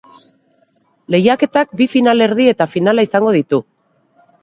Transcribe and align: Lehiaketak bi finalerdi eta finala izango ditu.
Lehiaketak 1.17 1.77
bi 1.83 1.89
finalerdi 1.93 2.51
eta 2.57 2.71
finala 2.75 3.09
izango 3.11 3.39
ditu. 3.41 3.65